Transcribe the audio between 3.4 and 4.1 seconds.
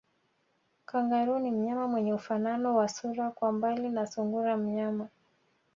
mbali na